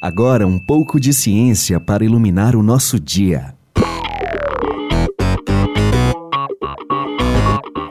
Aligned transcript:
Agora 0.00 0.46
um 0.46 0.58
pouco 0.58 0.98
de 0.98 1.12
ciência 1.12 1.78
para 1.78 2.02
iluminar 2.02 2.56
o 2.56 2.62
nosso 2.62 2.98
dia. 2.98 3.54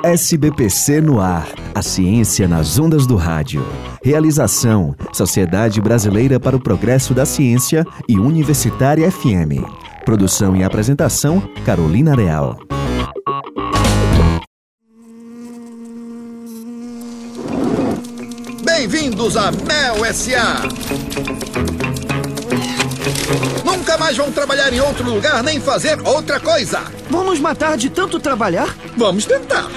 SBPC 0.04 1.02
no 1.02 1.20
ar. 1.20 1.48
A 1.76 1.84
ciência 1.84 2.48
nas 2.48 2.80
ondas 2.80 3.06
do 3.06 3.16
rádio. 3.16 3.64
Realização: 4.04 4.96
Sociedade 5.14 5.80
Brasileira 5.80 6.40
para 6.40 6.56
o 6.56 6.60
Progresso 6.60 7.14
da 7.14 7.28
Ciência 7.28 7.86
e 8.08 8.18
Universitária 8.18 9.12
FM. 9.12 9.62
Produção 10.04 10.56
e 10.56 10.64
apresentação: 10.64 11.40
Carolina 11.64 12.16
Real. 12.16 12.58
Bem-vindos 18.80 19.36
a 19.36 19.52
Mel 19.52 20.14
SA. 20.14 20.62
Nunca 23.66 23.98
mais 23.98 24.16
vão 24.16 24.32
trabalhar 24.32 24.72
em 24.72 24.80
outro 24.80 25.04
lugar 25.04 25.44
nem 25.44 25.60
fazer 25.60 26.00
outra 26.08 26.40
coisa. 26.40 26.80
Vão 27.10 27.26
nos 27.26 27.42
matar 27.42 27.76
de 27.76 27.90
tanto 27.90 28.22
trabalhar? 28.22 28.74
Vamos 28.96 29.26
tentar. 29.26 29.68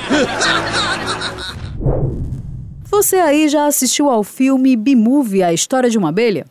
Você 2.84 3.16
aí 3.16 3.48
já 3.48 3.66
assistiu 3.66 4.08
ao 4.08 4.22
filme 4.22 4.76
B-Movie, 4.76 5.42
A 5.42 5.52
História 5.52 5.90
de 5.90 5.98
uma 5.98 6.10
Abelha? 6.10 6.46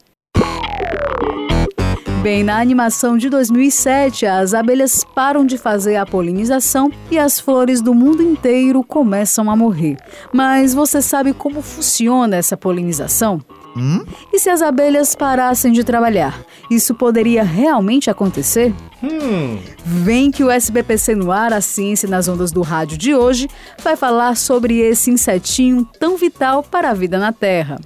Bem, 2.22 2.44
na 2.44 2.60
animação 2.60 3.18
de 3.18 3.32
2007, 3.32 4.28
as 4.28 4.54
abelhas 4.54 5.04
param 5.04 5.44
de 5.44 5.58
fazer 5.58 5.96
a 5.96 6.06
polinização 6.06 6.92
e 7.10 7.18
as 7.18 7.40
flores 7.40 7.82
do 7.82 7.96
mundo 7.96 8.22
inteiro 8.22 8.84
começam 8.84 9.50
a 9.50 9.56
morrer. 9.56 9.98
Mas 10.32 10.72
você 10.72 11.02
sabe 11.02 11.34
como 11.34 11.64
funciona 11.64 12.36
essa 12.36 12.56
polinização? 12.56 13.42
Hum? 13.76 14.06
E 14.32 14.38
se 14.38 14.52
as 14.52 14.62
abelhas 14.62 15.16
parassem 15.16 15.72
de 15.72 15.84
trabalhar? 15.84 16.40
Isso 16.70 16.94
poderia 16.94 17.42
realmente 17.42 18.08
acontecer? 18.08 18.72
Hum. 19.04 19.58
Vem 19.84 20.30
que 20.30 20.44
o 20.44 20.52
SBPC 20.52 21.16
no 21.16 21.32
ar, 21.32 21.52
a 21.52 21.60
ciência 21.60 22.08
nas 22.08 22.28
ondas 22.28 22.52
do 22.52 22.62
rádio 22.62 23.00
de 23.00 23.16
hoje, 23.16 23.50
vai 23.84 23.96
falar 23.96 24.38
sobre 24.38 24.78
esse 24.78 25.10
insetinho 25.10 25.90
tão 26.00 26.18
vital 26.18 26.62
para 26.62 26.92
a 26.92 26.94
vida 26.94 27.18
na 27.18 27.34
Terra. 27.34 27.80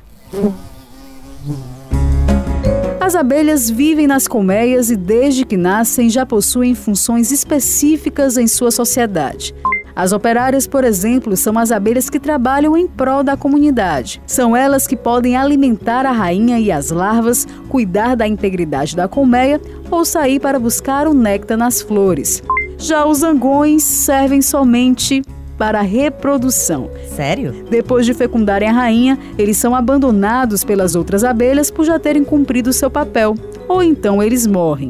As 3.05 3.13
abelhas 3.13 3.69
vivem 3.69 4.07
nas 4.07 4.27
colmeias 4.27 4.89
e, 4.89 4.95
desde 4.95 5.45
que 5.45 5.55
nascem, 5.55 6.09
já 6.09 6.25
possuem 6.25 6.73
funções 6.73 7.31
específicas 7.31 8.35
em 8.35 8.47
sua 8.47 8.71
sociedade. 8.71 9.53
As 9.95 10.11
operárias, 10.11 10.65
por 10.65 10.83
exemplo, 10.83 11.37
são 11.37 11.55
as 11.59 11.71
abelhas 11.71 12.09
que 12.09 12.19
trabalham 12.19 12.75
em 12.75 12.87
prol 12.87 13.23
da 13.23 13.37
comunidade. 13.37 14.19
São 14.25 14.57
elas 14.57 14.87
que 14.87 14.95
podem 14.97 15.37
alimentar 15.37 16.03
a 16.03 16.11
rainha 16.11 16.57
e 16.57 16.71
as 16.71 16.89
larvas, 16.89 17.47
cuidar 17.69 18.15
da 18.15 18.27
integridade 18.27 18.95
da 18.95 19.07
colmeia 19.07 19.61
ou 19.91 20.03
sair 20.03 20.39
para 20.39 20.57
buscar 20.57 21.07
o 21.07 21.13
néctar 21.13 21.59
nas 21.59 21.83
flores. 21.83 22.41
Já 22.79 23.05
os 23.05 23.19
zangões 23.19 23.83
servem 23.83 24.41
somente 24.41 25.21
para 25.57 25.81
reprodução. 25.81 26.89
Sério? 27.15 27.65
Depois 27.69 28.05
de 28.05 28.13
fecundarem 28.13 28.69
a 28.69 28.73
rainha, 28.73 29.17
eles 29.37 29.57
são 29.57 29.75
abandonados 29.75 30.63
pelas 30.63 30.95
outras 30.95 31.23
abelhas 31.23 31.69
por 31.71 31.85
já 31.85 31.99
terem 31.99 32.23
cumprido 32.23 32.73
seu 32.73 32.89
papel, 32.89 33.35
ou 33.67 33.81
então 33.83 34.21
eles 34.21 34.45
morrem. 34.47 34.89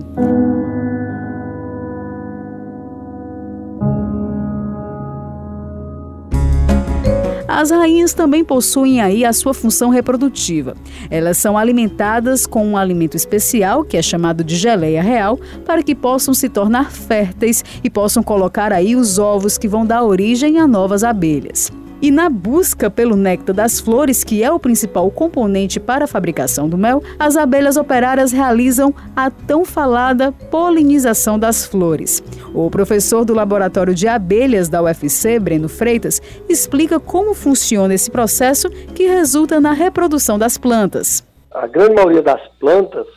As 7.55 7.71
rainhas 7.71 8.13
também 8.13 8.43
possuem 8.43 8.99
aí 8.99 9.23
a 9.23 9.31
sua 9.31 9.53
função 9.53 9.89
reprodutiva. 9.89 10.75
Elas 11.09 11.37
são 11.37 11.57
alimentadas 11.57 12.45
com 12.45 12.67
um 12.67 12.75
alimento 12.75 13.15
especial, 13.15 13.85
que 13.85 13.95
é 13.95 14.01
chamado 14.01 14.43
de 14.43 14.57
geleia 14.57 15.01
real, 15.01 15.39
para 15.63 15.81
que 15.81 15.95
possam 15.95 16.33
se 16.33 16.49
tornar 16.49 16.91
férteis 16.91 17.63
e 17.81 17.89
possam 17.89 18.21
colocar 18.21 18.73
aí 18.73 18.93
os 18.93 19.17
ovos 19.17 19.57
que 19.57 19.69
vão 19.69 19.85
dar 19.85 20.03
origem 20.03 20.59
a 20.59 20.67
novas 20.67 21.01
abelhas. 21.01 21.71
E 22.01 22.11
na 22.11 22.29
busca 22.29 22.89
pelo 22.89 23.15
néctar 23.15 23.55
das 23.55 23.79
flores, 23.79 24.23
que 24.23 24.43
é 24.43 24.51
o 24.51 24.59
principal 24.59 25.09
componente 25.09 25.79
para 25.79 26.03
a 26.03 26.07
fabricação 26.07 26.67
do 26.67 26.77
mel, 26.77 27.01
as 27.17 27.37
abelhas 27.37 27.77
operárias 27.77 28.31
realizam 28.31 28.93
a 29.15 29.29
tão 29.31 29.63
falada 29.63 30.31
polinização 30.31 31.39
das 31.39 31.65
flores. 31.65 32.21
O 32.53 32.69
professor 32.69 33.23
do 33.23 33.33
Laboratório 33.33 33.95
de 33.95 34.07
Abelhas 34.07 34.67
da 34.67 34.81
UFC, 34.83 35.39
Breno 35.39 35.69
Freitas, 35.69 36.21
explica 36.49 36.99
como 36.99 37.33
funciona 37.33 37.93
esse 37.93 38.11
processo 38.11 38.69
que 38.93 39.07
resulta 39.07 39.59
na 39.61 39.71
reprodução 39.71 40.37
das 40.37 40.57
plantas. 40.57 41.25
A 41.51 41.65
grande 41.65 41.95
maioria 41.95 42.21
das 42.21 42.41
plantas, 42.59 43.07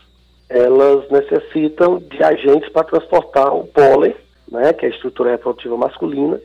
elas 0.48 1.04
necessitam 1.10 1.98
de 1.98 2.22
agentes 2.22 2.70
para 2.70 2.84
transportar 2.84 3.52
o 3.52 3.64
pólen, 3.64 4.14
né, 4.50 4.72
que 4.72 4.86
é 4.86 4.88
a 4.88 4.92
estrutura 4.92 5.32
reprodutiva 5.32 5.76
masculina, 5.76 6.40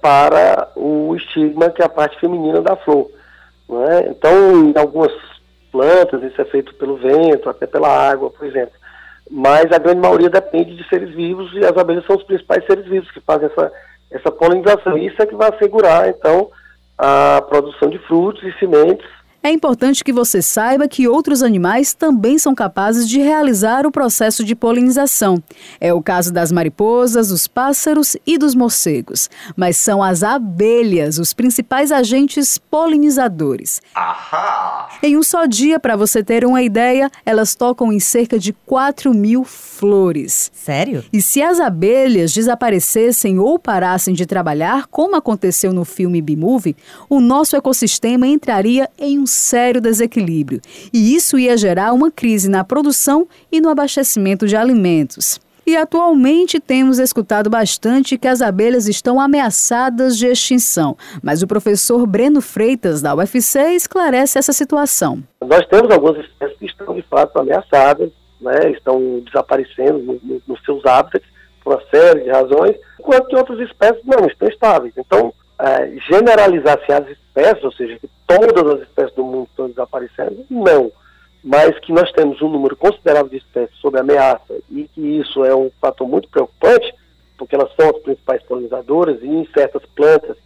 para 0.00 0.68
o 0.76 1.14
estigma, 1.16 1.70
que 1.70 1.82
é 1.82 1.84
a 1.84 1.88
parte 1.88 2.18
feminina 2.20 2.60
da 2.60 2.76
flor. 2.76 3.10
É? 3.90 4.08
Então, 4.08 4.64
em 4.64 4.78
algumas 4.78 5.12
plantas, 5.70 6.22
isso 6.22 6.40
é 6.40 6.44
feito 6.46 6.74
pelo 6.74 6.96
vento, 6.96 7.50
até 7.50 7.66
pela 7.66 7.88
água, 7.88 8.30
por 8.30 8.46
exemplo. 8.46 8.72
Mas 9.30 9.70
a 9.70 9.78
grande 9.78 10.00
maioria 10.00 10.30
depende 10.30 10.74
de 10.74 10.88
seres 10.88 11.14
vivos 11.14 11.52
e 11.52 11.58
as 11.64 11.76
abelhas 11.76 12.06
são 12.06 12.16
os 12.16 12.22
principais 12.22 12.64
seres 12.64 12.86
vivos 12.86 13.10
que 13.10 13.20
fazem 13.20 13.46
essa, 13.46 13.72
essa 14.10 14.30
polinização. 14.30 14.96
Isso 14.96 15.20
é 15.20 15.26
que 15.26 15.34
vai 15.34 15.50
assegurar, 15.50 16.08
então, 16.08 16.50
a 16.96 17.42
produção 17.48 17.90
de 17.90 17.98
frutos 17.98 18.42
e 18.42 18.58
sementes 18.58 19.06
é 19.42 19.52
importante 19.52 20.02
que 20.02 20.12
você 20.12 20.42
saiba 20.42 20.88
que 20.88 21.06
outros 21.06 21.42
animais 21.42 21.94
também 21.94 22.38
são 22.38 22.54
capazes 22.54 23.08
de 23.08 23.20
realizar 23.20 23.86
o 23.86 23.90
processo 23.90 24.44
de 24.44 24.54
polinização. 24.54 25.42
É 25.80 25.92
o 25.92 26.02
caso 26.02 26.32
das 26.32 26.50
mariposas, 26.50 27.28
dos 27.28 27.46
pássaros 27.46 28.16
e 28.26 28.36
dos 28.36 28.54
morcegos. 28.54 29.30
Mas 29.56 29.76
são 29.76 30.02
as 30.02 30.24
abelhas 30.24 31.18
os 31.18 31.32
principais 31.32 31.92
agentes 31.92 32.58
polinizadores. 32.58 33.80
Ahá! 33.94 34.88
Em 35.02 35.16
um 35.16 35.22
só 35.22 35.46
dia, 35.46 35.78
para 35.78 35.94
você 35.94 36.22
ter 36.22 36.44
uma 36.44 36.60
ideia, 36.60 37.08
elas 37.24 37.54
tocam 37.54 37.92
em 37.92 38.00
cerca 38.00 38.38
de 38.38 38.52
4 38.52 39.14
mil 39.14 39.44
flores. 39.44 40.50
Sério? 40.52 41.04
E 41.12 41.22
se 41.22 41.40
as 41.40 41.60
abelhas 41.60 42.32
desaparecessem 42.32 43.38
ou 43.38 43.56
parassem 43.56 44.14
de 44.14 44.26
trabalhar, 44.26 44.88
como 44.88 45.14
aconteceu 45.14 45.72
no 45.72 45.84
filme 45.84 46.20
B-Movie, 46.20 46.76
o 47.08 47.20
nosso 47.20 47.54
ecossistema 47.54 48.26
entraria 48.26 48.90
em 48.98 49.18
um 49.18 49.27
sério 49.28 49.80
desequilíbrio. 49.80 50.60
E 50.92 51.14
isso 51.14 51.38
ia 51.38 51.56
gerar 51.56 51.92
uma 51.92 52.10
crise 52.10 52.50
na 52.50 52.64
produção 52.64 53.28
e 53.52 53.60
no 53.60 53.68
abastecimento 53.68 54.46
de 54.46 54.56
alimentos. 54.56 55.40
E 55.68 55.76
atualmente 55.76 56.58
temos 56.58 56.98
escutado 56.98 57.50
bastante 57.50 58.16
que 58.16 58.26
as 58.26 58.40
abelhas 58.40 58.88
estão 58.88 59.20
ameaçadas 59.20 60.16
de 60.16 60.26
extinção. 60.26 60.96
Mas 61.22 61.42
o 61.42 61.46
professor 61.46 62.06
Breno 62.06 62.40
Freitas, 62.40 63.02
da 63.02 63.14
UFC, 63.14 63.74
esclarece 63.74 64.38
essa 64.38 64.54
situação. 64.54 65.22
Nós 65.42 65.66
temos 65.66 65.90
algumas 65.90 66.24
espécies 66.24 66.58
que 66.58 66.64
estão 66.64 66.94
de 66.94 67.02
fato 67.02 67.38
ameaçadas, 67.38 68.10
né, 68.40 68.70
estão 68.70 69.20
desaparecendo 69.26 69.98
nos 69.98 70.22
no, 70.22 70.42
no 70.48 70.58
seus 70.64 70.86
hábitats 70.86 71.28
por 71.62 71.74
uma 71.74 71.82
série 71.90 72.22
de 72.22 72.30
razões, 72.30 72.74
enquanto 72.98 73.26
que 73.26 73.36
outras 73.36 73.60
espécies 73.60 74.02
não 74.06 74.26
estão 74.26 74.48
estáveis. 74.48 74.94
Então, 74.96 75.34
é, 75.60 75.96
generalizar-se 76.08 76.92
as 76.92 77.08
espécies, 77.08 77.64
ou 77.64 77.72
seja, 77.72 77.98
que 77.98 78.08
todas 78.26 78.74
as 78.74 78.82
espécies 78.82 79.14
do 79.14 79.24
mundo 79.24 79.48
estão 79.50 79.68
desaparecendo, 79.68 80.44
não. 80.48 80.92
Mas 81.42 81.78
que 81.80 81.92
nós 81.92 82.10
temos 82.12 82.40
um 82.42 82.48
número 82.48 82.76
considerável 82.76 83.28
de 83.28 83.38
espécies 83.38 83.76
sob 83.78 83.98
ameaça 83.98 84.54
e 84.70 84.88
que 84.94 85.00
isso 85.00 85.44
é 85.44 85.54
um 85.54 85.70
fator 85.80 86.06
muito 86.06 86.28
preocupante, 86.28 86.94
porque 87.36 87.54
elas 87.54 87.72
são 87.76 87.90
as 87.90 87.98
principais 88.02 88.42
polinizadoras 88.42 89.22
e 89.22 89.26
em 89.26 89.46
certas 89.52 89.82
plantas, 89.94 90.36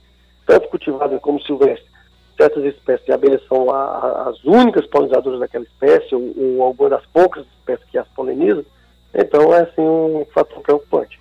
tanto 0.46 0.68
cultivadas 0.68 1.20
como 1.20 1.40
silvestres, 1.42 1.90
certas 2.36 2.64
espécies 2.64 3.06
de 3.06 3.12
abelhas 3.12 3.42
são 3.48 3.70
a, 3.70 3.84
a, 3.84 4.28
as 4.28 4.44
únicas 4.44 4.86
polinizadoras 4.86 5.40
daquela 5.40 5.64
espécie, 5.64 6.14
ou, 6.14 6.32
ou 6.36 6.62
alguma 6.62 6.90
das 6.90 7.06
poucas 7.06 7.44
espécies 7.58 7.86
que 7.90 7.98
as 7.98 8.08
polinizam, 8.08 8.64
então 9.14 9.54
é 9.54 9.62
assim 9.62 9.82
um 9.82 10.26
fator 10.32 10.60
preocupante. 10.60 11.20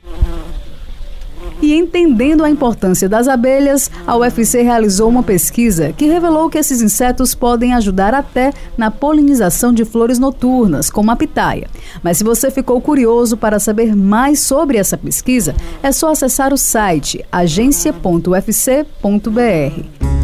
E 1.71 1.73
entendendo 1.73 2.43
a 2.43 2.49
importância 2.49 3.07
das 3.07 3.29
abelhas, 3.29 3.89
a 4.05 4.17
UFC 4.17 4.61
realizou 4.61 5.07
uma 5.07 5.23
pesquisa 5.23 5.93
que 5.93 6.05
revelou 6.05 6.49
que 6.49 6.57
esses 6.57 6.81
insetos 6.81 7.33
podem 7.33 7.73
ajudar 7.73 8.13
até 8.13 8.51
na 8.77 8.91
polinização 8.91 9.71
de 9.71 9.85
flores 9.85 10.19
noturnas, 10.19 10.89
como 10.89 11.11
a 11.11 11.15
pitaia. 11.15 11.69
Mas 12.03 12.17
se 12.17 12.25
você 12.25 12.51
ficou 12.51 12.81
curioso 12.81 13.37
para 13.37 13.57
saber 13.57 13.95
mais 13.95 14.41
sobre 14.41 14.77
essa 14.77 14.97
pesquisa, 14.97 15.55
é 15.81 15.93
só 15.93 16.11
acessar 16.11 16.53
o 16.53 16.57
site 16.57 17.23
agência.ufc.br. 17.31 20.20